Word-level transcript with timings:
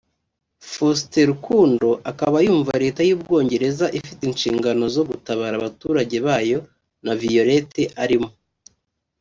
Faustin 0.71 1.25
Rukundo 1.31 1.87
akaba 2.11 2.37
yumva 2.47 2.81
Leta 2.83 3.01
y’Ubwongereza 3.05 3.85
ifite 3.99 4.21
inshingano 4.25 4.83
zo 4.95 5.03
gutabara 5.09 5.53
abaturage 5.57 6.17
bayo 6.27 6.59
na 7.05 7.13
Violette 7.21 7.83
arimo 8.03 8.29